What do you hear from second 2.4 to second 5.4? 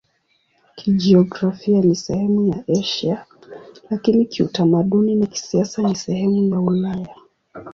ya Asia, lakini kiutamaduni na